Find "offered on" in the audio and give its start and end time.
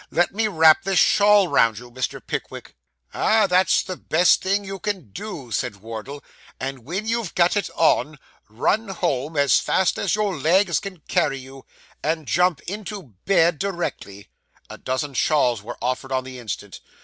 15.83-16.23